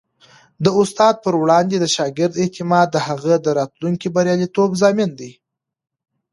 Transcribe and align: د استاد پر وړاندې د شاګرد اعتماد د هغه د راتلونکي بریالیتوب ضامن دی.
د 0.63 0.67
استاد 0.81 1.15
پر 1.23 1.33
وړاندې 1.41 1.75
د 1.79 1.85
شاګرد 1.95 2.33
اعتماد 2.43 2.87
د 2.91 2.97
هغه 3.07 3.33
د 3.45 3.47
راتلونکي 3.59 4.07
بریالیتوب 4.15 4.69
ضامن 4.81 5.09
دی. 5.19 5.31